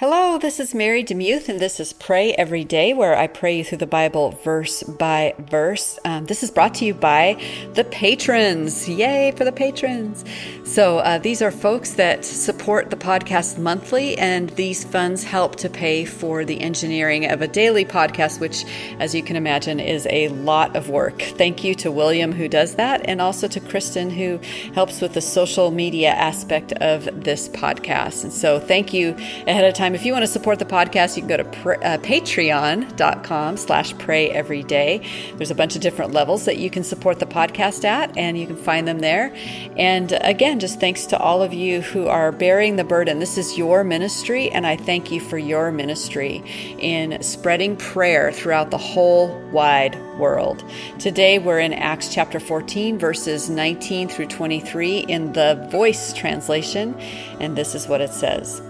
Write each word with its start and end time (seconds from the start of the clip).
Hello, 0.00 0.38
this 0.38 0.60
is 0.60 0.76
Mary 0.76 1.02
Demuth, 1.02 1.48
and 1.48 1.58
this 1.58 1.80
is 1.80 1.92
Pray 1.92 2.32
Every 2.34 2.62
Day, 2.62 2.94
where 2.94 3.18
I 3.18 3.26
pray 3.26 3.56
you 3.56 3.64
through 3.64 3.78
the 3.78 3.86
Bible 3.88 4.30
verse 4.44 4.84
by 4.84 5.34
verse. 5.40 5.98
Um, 6.04 6.26
this 6.26 6.44
is 6.44 6.52
brought 6.52 6.74
to 6.74 6.84
you 6.84 6.94
by 6.94 7.42
the 7.74 7.82
patrons. 7.82 8.88
Yay 8.88 9.32
for 9.32 9.44
the 9.44 9.50
patrons! 9.50 10.24
So, 10.62 10.98
uh, 10.98 11.18
these 11.18 11.42
are 11.42 11.50
folks 11.50 11.94
that 11.94 12.24
support 12.24 12.90
the 12.90 12.96
podcast 12.96 13.58
monthly, 13.58 14.16
and 14.18 14.50
these 14.50 14.84
funds 14.84 15.24
help 15.24 15.56
to 15.56 15.68
pay 15.68 16.04
for 16.04 16.44
the 16.44 16.60
engineering 16.60 17.28
of 17.28 17.42
a 17.42 17.48
daily 17.48 17.84
podcast, 17.84 18.38
which, 18.38 18.64
as 19.00 19.16
you 19.16 19.24
can 19.24 19.34
imagine, 19.34 19.80
is 19.80 20.06
a 20.10 20.28
lot 20.28 20.76
of 20.76 20.90
work. 20.90 21.22
Thank 21.22 21.64
you 21.64 21.74
to 21.74 21.90
William, 21.90 22.30
who 22.30 22.46
does 22.46 22.76
that, 22.76 23.00
and 23.08 23.20
also 23.20 23.48
to 23.48 23.58
Kristen, 23.58 24.10
who 24.10 24.38
helps 24.74 25.00
with 25.00 25.14
the 25.14 25.20
social 25.20 25.72
media 25.72 26.10
aspect 26.10 26.70
of 26.74 27.08
this 27.24 27.48
podcast. 27.48 28.22
And 28.22 28.32
so, 28.32 28.60
thank 28.60 28.92
you 28.94 29.16
ahead 29.48 29.64
of 29.64 29.74
time 29.74 29.87
time. 29.88 29.94
If 29.94 30.04
you 30.04 30.12
want 30.12 30.22
to 30.22 30.30
support 30.30 30.58
the 30.58 30.64
podcast, 30.66 31.16
you 31.16 31.22
can 31.22 31.28
go 31.28 31.36
to 31.38 31.44
pr- 31.44 31.72
uh, 31.82 31.98
patreon.com 31.98 33.56
slash 33.56 33.96
pray 33.98 34.30
every 34.30 34.62
day. 34.62 35.06
There's 35.36 35.50
a 35.50 35.54
bunch 35.54 35.76
of 35.76 35.82
different 35.82 36.12
levels 36.12 36.44
that 36.44 36.58
you 36.58 36.68
can 36.68 36.84
support 36.84 37.20
the 37.20 37.26
podcast 37.26 37.84
at, 37.84 38.16
and 38.16 38.38
you 38.38 38.46
can 38.46 38.56
find 38.56 38.86
them 38.86 38.98
there. 38.98 39.34
And 39.76 40.12
again, 40.20 40.60
just 40.60 40.78
thanks 40.78 41.06
to 41.06 41.18
all 41.18 41.42
of 41.42 41.54
you 41.54 41.80
who 41.80 42.06
are 42.06 42.32
bearing 42.32 42.76
the 42.76 42.84
burden. 42.84 43.18
This 43.18 43.38
is 43.38 43.56
your 43.56 43.82
ministry, 43.82 44.50
and 44.50 44.66
I 44.66 44.76
thank 44.76 45.10
you 45.10 45.20
for 45.20 45.38
your 45.38 45.72
ministry 45.72 46.42
in 46.78 47.22
spreading 47.22 47.76
prayer 47.76 48.30
throughout 48.30 48.70
the 48.70 48.78
whole 48.78 49.40
wide 49.50 49.96
world. 50.18 50.62
Today 50.98 51.38
we're 51.38 51.60
in 51.60 51.72
Acts 51.72 52.12
chapter 52.12 52.40
14, 52.40 52.98
verses 52.98 53.48
19 53.48 54.08
through 54.08 54.26
23 54.26 54.98
in 54.98 55.32
the 55.32 55.66
voice 55.70 56.12
translation, 56.12 56.94
and 57.40 57.56
this 57.56 57.74
is 57.74 57.86
what 57.86 58.00
it 58.00 58.10
says. 58.10 58.60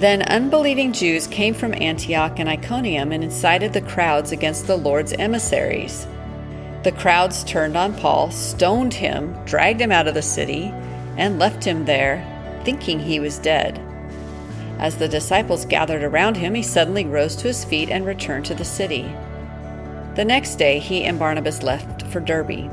Then 0.00 0.22
unbelieving 0.22 0.94
Jews 0.94 1.26
came 1.26 1.52
from 1.52 1.74
Antioch 1.74 2.38
and 2.38 2.48
Iconium 2.48 3.12
and 3.12 3.22
incited 3.22 3.74
the 3.74 3.82
crowds 3.82 4.32
against 4.32 4.66
the 4.66 4.78
Lord's 4.78 5.12
emissaries. 5.12 6.06
The 6.84 6.92
crowds 6.92 7.44
turned 7.44 7.76
on 7.76 7.94
Paul, 7.94 8.30
stoned 8.30 8.94
him, 8.94 9.36
dragged 9.44 9.78
him 9.78 9.92
out 9.92 10.08
of 10.08 10.14
the 10.14 10.22
city, 10.22 10.72
and 11.18 11.38
left 11.38 11.62
him 11.62 11.84
there, 11.84 12.24
thinking 12.64 12.98
he 12.98 13.20
was 13.20 13.38
dead. 13.38 13.78
As 14.78 14.96
the 14.96 15.06
disciples 15.06 15.66
gathered 15.66 16.02
around 16.02 16.38
him, 16.38 16.54
he 16.54 16.62
suddenly 16.62 17.04
rose 17.04 17.36
to 17.36 17.48
his 17.48 17.66
feet 17.66 17.90
and 17.90 18.06
returned 18.06 18.46
to 18.46 18.54
the 18.54 18.64
city. 18.64 19.02
The 20.14 20.24
next 20.24 20.56
day, 20.56 20.78
he 20.78 21.04
and 21.04 21.18
Barnabas 21.18 21.62
left 21.62 22.06
for 22.06 22.20
Derbe. 22.20 22.70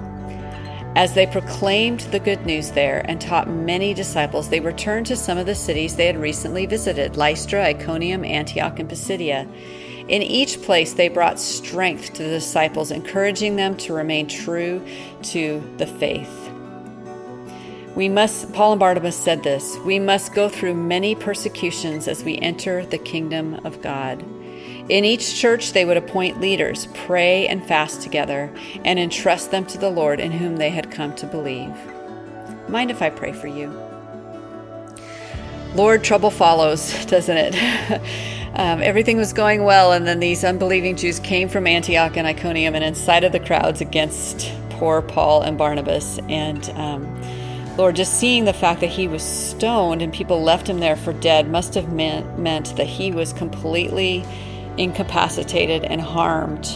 As 0.97 1.13
they 1.13 1.27
proclaimed 1.27 1.99
the 1.99 2.19
good 2.19 2.43
news 2.47 2.71
there 2.71 3.05
and 3.07 3.21
taught 3.21 3.47
many 3.47 3.93
disciples, 3.93 4.49
they 4.49 4.59
returned 4.59 5.05
to 5.05 5.15
some 5.15 5.37
of 5.37 5.45
the 5.45 5.53
cities 5.53 5.95
they 5.95 6.07
had 6.07 6.17
recently 6.17 6.65
visited 6.65 7.15
Lystra, 7.15 7.65
Iconium, 7.65 8.25
Antioch, 8.25 8.79
and 8.79 8.89
Pisidia. 8.89 9.47
In 10.07 10.23
each 10.23 10.59
place, 10.63 10.93
they 10.93 11.07
brought 11.07 11.39
strength 11.39 12.13
to 12.13 12.23
the 12.23 12.29
disciples, 12.29 12.89
encouraging 12.89 13.57
them 13.57 13.77
to 13.77 13.93
remain 13.93 14.27
true 14.27 14.83
to 15.21 15.61
the 15.77 15.85
faith. 15.85 16.51
We 17.95 18.09
must, 18.09 18.51
Paul 18.53 18.71
and 18.71 18.79
Barnabas 18.79 19.15
said 19.15 19.43
this, 19.43 19.77
we 19.85 19.99
must 19.99 20.33
go 20.33 20.49
through 20.49 20.73
many 20.73 21.13
persecutions 21.13 22.07
as 22.07 22.23
we 22.23 22.39
enter 22.39 22.83
the 22.83 22.97
kingdom 22.97 23.53
of 23.65 23.83
God. 23.83 24.25
In 24.89 25.03
each 25.03 25.35
church, 25.35 25.73
they 25.73 25.83
would 25.83 25.97
appoint 25.97 26.39
leaders, 26.39 26.87
pray 26.93 27.45
and 27.47 27.65
fast 27.65 28.01
together, 28.01 28.49
and 28.85 28.97
entrust 28.97 29.51
them 29.51 29.65
to 29.65 29.77
the 29.77 29.89
Lord 29.89 30.21
in 30.21 30.31
whom 30.31 30.55
they 30.55 30.69
had 30.69 30.91
come 30.91 31.13
to 31.15 31.25
believe. 31.25 31.75
Mind 32.69 32.89
if 32.89 33.01
I 33.01 33.09
pray 33.09 33.33
for 33.33 33.47
you? 33.47 33.67
Lord, 35.75 36.05
trouble 36.05 36.31
follows, 36.31 37.05
doesn't 37.07 37.35
it? 37.37 37.53
um, 38.55 38.81
everything 38.81 39.17
was 39.17 39.33
going 39.33 39.65
well, 39.65 39.91
and 39.91 40.07
then 40.07 40.21
these 40.21 40.45
unbelieving 40.45 40.95
Jews 40.95 41.19
came 41.19 41.49
from 41.49 41.67
Antioch 41.67 42.15
and 42.15 42.25
Iconium 42.25 42.73
and 42.73 42.83
incited 42.83 43.33
the 43.33 43.41
crowds 43.41 43.81
against 43.81 44.53
poor 44.69 45.01
Paul 45.01 45.41
and 45.41 45.57
Barnabas. 45.57 46.17
And 46.29 46.69
um, 46.71 47.75
Lord, 47.75 47.97
just 47.97 48.19
seeing 48.19 48.45
the 48.45 48.53
fact 48.53 48.79
that 48.79 48.87
he 48.87 49.09
was 49.09 49.21
stoned 49.21 50.01
and 50.01 50.13
people 50.13 50.41
left 50.41 50.67
him 50.67 50.79
there 50.79 50.95
for 50.95 51.11
dead 51.11 51.49
must 51.49 51.73
have 51.73 51.91
meant, 51.91 52.39
meant 52.39 52.75
that 52.77 52.87
he 52.87 53.11
was 53.11 53.33
completely 53.33 54.25
incapacitated 54.77 55.83
and 55.83 56.01
harmed. 56.01 56.67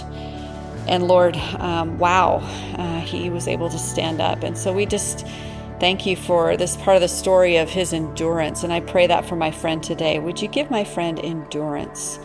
And 0.88 1.08
Lord, 1.08 1.36
um, 1.60 1.98
wow, 1.98 2.38
uh, 2.78 3.02
he 3.02 3.30
was 3.30 3.48
able 3.48 3.70
to 3.70 3.78
stand 3.78 4.20
up. 4.20 4.44
And 4.44 4.58
so 4.58 4.74
we 4.74 4.86
just 4.86 5.26
thank 5.80 6.06
you 6.06 6.16
for 6.16 6.58
this 6.58 6.76
part 6.78 6.96
of 6.96 7.02
the 7.02 7.08
story 7.08 7.58
of 7.58 7.70
his 7.70 7.94
endurance. 7.94 8.64
And 8.64 8.74
I 8.74 8.80
pray 8.80 9.08
that 9.08 9.26
for 9.26 9.36
my 9.36 9.52
friend 9.52 9.82
today. 9.82 10.20
Would 10.20 10.42
you 10.42 10.48
give 10.48 10.70
my 10.70 10.84
friend 10.84 11.20
endurance? 11.20 12.20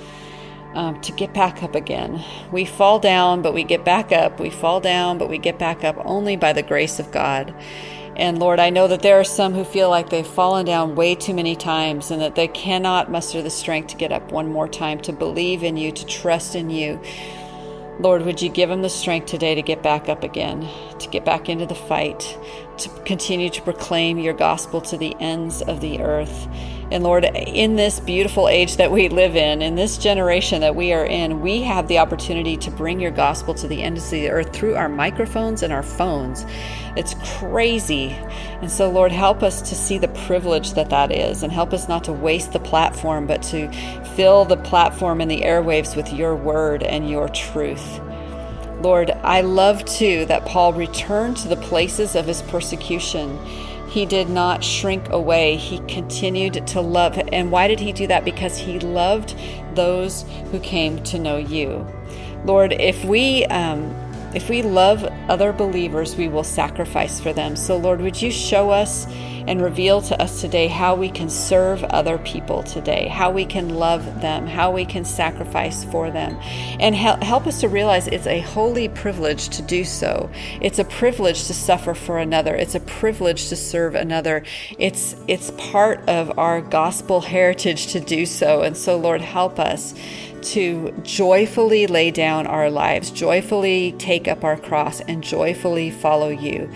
Um, 0.74 1.00
to 1.00 1.12
get 1.12 1.32
back 1.32 1.62
up 1.62 1.74
again. 1.74 2.22
We 2.52 2.66
fall 2.66 2.98
down, 2.98 3.40
but 3.40 3.54
we 3.54 3.64
get 3.64 3.82
back 3.82 4.12
up. 4.12 4.38
We 4.38 4.50
fall 4.50 4.78
down, 4.78 5.16
but 5.16 5.30
we 5.30 5.38
get 5.38 5.58
back 5.58 5.84
up 5.84 5.96
only 6.04 6.36
by 6.36 6.52
the 6.52 6.62
grace 6.62 6.98
of 6.98 7.10
God. 7.10 7.54
And 8.16 8.38
Lord, 8.38 8.58
I 8.58 8.70
know 8.70 8.88
that 8.88 9.02
there 9.02 9.20
are 9.20 9.24
some 9.24 9.52
who 9.52 9.62
feel 9.62 9.90
like 9.90 10.08
they've 10.08 10.26
fallen 10.26 10.64
down 10.64 10.94
way 10.94 11.14
too 11.14 11.34
many 11.34 11.54
times 11.54 12.10
and 12.10 12.22
that 12.22 12.34
they 12.34 12.48
cannot 12.48 13.10
muster 13.10 13.42
the 13.42 13.50
strength 13.50 13.88
to 13.88 13.96
get 13.96 14.10
up 14.10 14.32
one 14.32 14.50
more 14.50 14.66
time, 14.68 15.00
to 15.00 15.12
believe 15.12 15.62
in 15.62 15.76
you, 15.76 15.92
to 15.92 16.06
trust 16.06 16.54
in 16.54 16.70
you. 16.70 16.98
Lord, 18.00 18.22
would 18.22 18.40
you 18.40 18.48
give 18.48 18.70
them 18.70 18.80
the 18.80 18.88
strength 18.88 19.26
today 19.26 19.54
to 19.54 19.60
get 19.60 19.82
back 19.82 20.08
up 20.08 20.22
again, 20.22 20.66
to 20.98 21.08
get 21.08 21.26
back 21.26 21.50
into 21.50 21.66
the 21.66 21.74
fight, 21.74 22.38
to 22.78 22.88
continue 23.04 23.50
to 23.50 23.60
proclaim 23.60 24.18
your 24.18 24.34
gospel 24.34 24.80
to 24.82 24.96
the 24.96 25.14
ends 25.20 25.60
of 25.60 25.82
the 25.82 26.00
earth. 26.00 26.48
And 26.92 27.02
Lord, 27.02 27.24
in 27.24 27.74
this 27.74 27.98
beautiful 27.98 28.48
age 28.48 28.76
that 28.76 28.92
we 28.92 29.08
live 29.08 29.34
in, 29.34 29.60
in 29.60 29.74
this 29.74 29.98
generation 29.98 30.60
that 30.60 30.76
we 30.76 30.92
are 30.92 31.04
in, 31.04 31.40
we 31.40 31.62
have 31.62 31.88
the 31.88 31.98
opportunity 31.98 32.56
to 32.58 32.70
bring 32.70 33.00
your 33.00 33.10
gospel 33.10 33.54
to 33.54 33.66
the 33.66 33.82
ends 33.82 34.04
of 34.04 34.10
the 34.12 34.30
earth 34.30 34.52
through 34.52 34.76
our 34.76 34.88
microphones 34.88 35.64
and 35.64 35.72
our 35.72 35.82
phones. 35.82 36.46
It's 36.96 37.14
crazy. 37.38 38.10
And 38.60 38.70
so, 38.70 38.88
Lord, 38.88 39.10
help 39.10 39.42
us 39.42 39.60
to 39.62 39.74
see 39.74 39.98
the 39.98 40.08
privilege 40.08 40.74
that 40.74 40.90
that 40.90 41.10
is 41.10 41.42
and 41.42 41.52
help 41.52 41.72
us 41.72 41.88
not 41.88 42.04
to 42.04 42.12
waste 42.12 42.52
the 42.52 42.60
platform, 42.60 43.26
but 43.26 43.42
to 43.44 43.70
fill 44.14 44.44
the 44.44 44.56
platform 44.56 45.20
and 45.20 45.30
the 45.30 45.42
airwaves 45.42 45.96
with 45.96 46.12
your 46.12 46.36
word 46.36 46.84
and 46.84 47.10
your 47.10 47.28
truth. 47.28 48.00
Lord, 48.80 49.10
I 49.10 49.40
love 49.40 49.84
too 49.86 50.26
that 50.26 50.44
Paul 50.44 50.72
returned 50.72 51.38
to 51.38 51.48
the 51.48 51.56
places 51.56 52.14
of 52.14 52.26
his 52.26 52.42
persecution. 52.42 53.38
He 53.96 54.04
did 54.04 54.28
not 54.28 54.62
shrink 54.62 55.08
away. 55.08 55.56
He 55.56 55.78
continued 55.88 56.66
to 56.66 56.82
love. 56.82 57.18
And 57.32 57.50
why 57.50 57.66
did 57.66 57.80
he 57.80 57.94
do 57.94 58.06
that? 58.08 58.26
Because 58.26 58.58
he 58.58 58.78
loved 58.78 59.34
those 59.74 60.26
who 60.50 60.60
came 60.60 61.02
to 61.04 61.18
know 61.18 61.38
you. 61.38 61.86
Lord, 62.44 62.74
if 62.74 63.02
we 63.06 63.46
um, 63.46 64.05
if 64.36 64.50
we 64.50 64.60
love 64.60 65.02
other 65.30 65.50
believers, 65.50 66.14
we 66.14 66.28
will 66.28 66.44
sacrifice 66.44 67.18
for 67.18 67.32
them. 67.32 67.56
So, 67.56 67.78
Lord, 67.78 68.02
would 68.02 68.20
you 68.20 68.30
show 68.30 68.70
us 68.70 69.06
and 69.48 69.62
reveal 69.62 70.02
to 70.02 70.20
us 70.20 70.42
today 70.42 70.66
how 70.66 70.94
we 70.94 71.08
can 71.08 71.30
serve 71.30 71.82
other 71.84 72.18
people 72.18 72.62
today, 72.62 73.08
how 73.08 73.30
we 73.30 73.46
can 73.46 73.70
love 73.70 74.20
them, 74.20 74.46
how 74.46 74.70
we 74.70 74.84
can 74.84 75.06
sacrifice 75.06 75.84
for 75.84 76.10
them, 76.10 76.36
and 76.78 76.94
help 76.94 77.46
us 77.46 77.60
to 77.60 77.68
realize 77.68 78.08
it's 78.08 78.26
a 78.26 78.40
holy 78.40 78.90
privilege 78.90 79.48
to 79.48 79.62
do 79.62 79.84
so. 79.84 80.28
It's 80.60 80.78
a 80.78 80.84
privilege 80.84 81.46
to 81.46 81.54
suffer 81.54 81.94
for 81.94 82.18
another. 82.18 82.54
It's 82.54 82.74
a 82.74 82.80
privilege 82.80 83.48
to 83.48 83.56
serve 83.56 83.94
another. 83.94 84.44
It's 84.78 85.16
it's 85.28 85.50
part 85.52 86.06
of 86.08 86.38
our 86.38 86.60
gospel 86.60 87.22
heritage 87.22 87.86
to 87.92 88.00
do 88.00 88.26
so. 88.26 88.60
And 88.60 88.76
so, 88.76 88.98
Lord, 88.98 89.22
help 89.22 89.58
us 89.58 89.94
to 90.42 90.92
joyfully 91.02 91.86
lay 91.86 92.10
down 92.10 92.46
our 92.46 92.70
lives, 92.70 93.10
joyfully 93.10 93.94
take 93.98 94.28
up 94.28 94.44
our 94.44 94.56
cross, 94.56 95.00
and 95.00 95.22
joyfully 95.22 95.90
follow 95.90 96.28
you. 96.28 96.70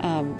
Um, 0.00 0.38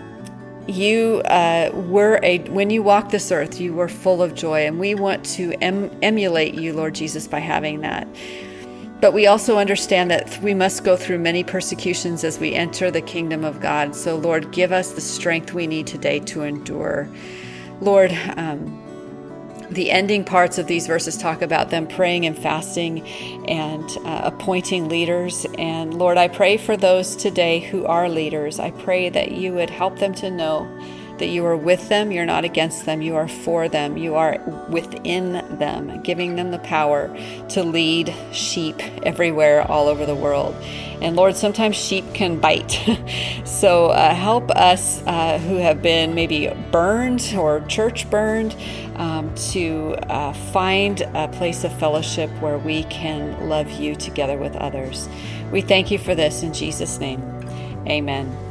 you 0.70 1.20
uh, 1.24 1.70
were 1.74 2.20
a 2.22 2.38
when 2.50 2.70
you 2.70 2.82
walked 2.82 3.10
this 3.10 3.32
earth 3.32 3.60
you 3.60 3.72
were 3.72 3.88
full 3.88 4.22
of 4.22 4.34
joy 4.34 4.66
and 4.66 4.78
we 4.78 4.94
want 4.94 5.24
to 5.24 5.52
em- 5.62 5.90
emulate 6.02 6.54
you 6.54 6.72
lord 6.72 6.94
jesus 6.94 7.26
by 7.26 7.38
having 7.38 7.80
that. 7.80 8.06
But 9.00 9.14
we 9.14 9.26
also 9.26 9.56
understand 9.56 10.10
that 10.10 10.38
we 10.42 10.52
must 10.52 10.84
go 10.84 10.94
through 10.94 11.20
many 11.20 11.42
persecutions 11.42 12.22
as 12.22 12.38
we 12.38 12.54
enter 12.54 12.90
the 12.90 13.00
kingdom 13.00 13.44
of 13.44 13.60
god. 13.60 13.96
So 13.96 14.16
lord 14.16 14.52
give 14.52 14.72
us 14.72 14.92
the 14.92 15.00
strength 15.00 15.54
we 15.54 15.66
need 15.66 15.86
today 15.86 16.20
to 16.20 16.42
endure. 16.42 17.08
Lord 17.80 18.12
um, 18.36 18.89
the 19.70 19.90
ending 19.90 20.24
parts 20.24 20.58
of 20.58 20.66
these 20.66 20.86
verses 20.86 21.16
talk 21.16 21.42
about 21.42 21.70
them 21.70 21.86
praying 21.86 22.26
and 22.26 22.36
fasting 22.36 23.06
and 23.48 23.96
uh, 24.04 24.22
appointing 24.24 24.88
leaders. 24.88 25.46
And 25.58 25.94
Lord, 25.94 26.18
I 26.18 26.28
pray 26.28 26.56
for 26.56 26.76
those 26.76 27.14
today 27.14 27.60
who 27.60 27.86
are 27.86 28.08
leaders. 28.08 28.58
I 28.58 28.72
pray 28.72 29.08
that 29.10 29.32
you 29.32 29.52
would 29.52 29.70
help 29.70 29.98
them 29.98 30.14
to 30.16 30.30
know 30.30 30.68
that 31.20 31.28
you 31.28 31.44
are 31.46 31.56
with 31.56 31.88
them, 31.88 32.10
you're 32.10 32.26
not 32.26 32.44
against 32.44 32.84
them, 32.84 33.00
you 33.00 33.14
are 33.14 33.28
for 33.28 33.68
them, 33.68 33.96
you 33.96 34.16
are 34.16 34.38
within 34.68 35.32
them, 35.58 36.02
giving 36.02 36.34
them 36.34 36.50
the 36.50 36.58
power 36.58 37.16
to 37.50 37.62
lead 37.62 38.12
sheep 38.32 38.80
everywhere, 39.04 39.62
all 39.62 39.86
over 39.86 40.04
the 40.04 40.14
world. 40.14 40.54
And 41.00 41.16
Lord, 41.16 41.36
sometimes 41.36 41.76
sheep 41.76 42.04
can 42.12 42.38
bite. 42.40 42.78
so 43.44 43.86
uh, 43.86 44.14
help 44.14 44.50
us 44.50 45.02
uh, 45.06 45.38
who 45.38 45.56
have 45.56 45.80
been 45.80 46.14
maybe 46.14 46.52
burned 46.70 47.34
or 47.36 47.60
church 47.62 48.08
burned 48.10 48.54
um, 48.96 49.34
to 49.52 49.94
uh, 50.08 50.32
find 50.32 51.00
a 51.14 51.28
place 51.28 51.64
of 51.64 51.72
fellowship 51.78 52.28
where 52.40 52.58
we 52.58 52.82
can 52.84 53.48
love 53.48 53.70
you 53.70 53.94
together 53.94 54.36
with 54.36 54.54
others. 54.56 55.08
We 55.50 55.62
thank 55.62 55.90
you 55.90 55.98
for 55.98 56.14
this 56.14 56.42
in 56.42 56.52
Jesus' 56.52 56.98
name. 56.98 57.22
Amen. 57.86 58.49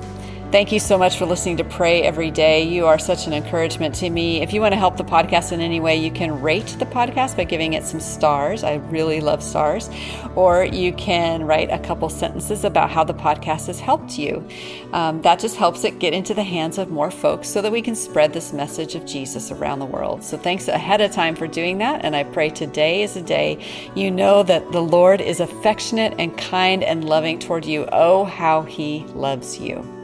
Thank 0.52 0.72
you 0.72 0.80
so 0.80 0.98
much 0.98 1.20
for 1.20 1.28
listening 1.28 1.58
to 1.58 1.64
Pray 1.64 2.02
Every 2.02 2.32
Day. 2.32 2.64
You 2.64 2.88
are 2.88 2.98
such 2.98 3.28
an 3.28 3.34
encouragement 3.34 3.94
to 3.96 4.10
me. 4.10 4.42
If 4.42 4.52
you 4.52 4.62
want 4.62 4.72
to 4.72 4.80
help 4.80 4.98
the 4.98 5.04
podcast 5.04 5.52
in 5.52 5.62
any 5.62 5.80
way, 5.80 5.96
you 5.96 6.10
can 6.10 6.42
rate 6.42 6.76
the 6.80 6.88
podcast 6.88 7.38
by 7.38 7.44
giving 7.44 7.74
it 7.74 7.84
some 7.84 8.00
stars. 8.00 8.64
I 8.64 8.78
really 8.90 9.22
love 9.22 9.44
stars. 9.44 9.92
Or 10.36 10.64
you 10.66 10.92
can 10.94 11.44
write 11.44 11.70
a 11.70 11.78
couple 11.78 12.10
sentences 12.10 12.64
about 12.64 12.90
how 12.90 13.04
the 13.04 13.14
podcast 13.14 13.68
has 13.68 13.80
helped 13.80 14.18
you. 14.18 14.44
Um, 14.92 15.22
that 15.22 15.38
just 15.38 15.56
helps 15.56 15.84
it 15.84 16.00
get 16.00 16.16
into 16.16 16.34
the 16.34 16.42
hands 16.42 16.80
of 16.80 16.90
more 16.90 17.12
folks 17.12 17.48
so 17.48 17.62
that 17.62 17.72
we 17.72 17.84
can 17.84 17.94
spread 17.94 18.34
this 18.34 18.52
message 18.52 18.96
of 18.96 19.06
Jesus 19.06 19.52
around 19.52 19.78
the 19.78 19.86
world. 19.86 20.24
So 20.24 20.36
thanks 20.36 20.68
ahead 20.68 21.00
of 21.00 21.12
time 21.12 21.36
for 21.36 21.46
doing 21.46 21.78
that. 21.78 22.04
And 22.04 22.16
I 22.16 22.24
pray 22.24 22.50
today 22.50 23.04
is 23.04 23.16
a 23.16 23.22
day 23.22 23.64
you 23.94 24.10
know 24.10 24.42
that 24.42 24.72
the 24.72 24.82
Lord 24.82 25.22
is 25.22 25.42
affectionate 25.42 26.16
and 26.18 26.36
kind 26.40 26.84
and 26.84 27.06
loving 27.06 27.38
toward 27.38 27.66
you. 27.66 27.88
Oh, 27.92 28.26
how 28.26 28.64
he 28.64 29.06
loves 29.14 29.60
you. 29.60 29.99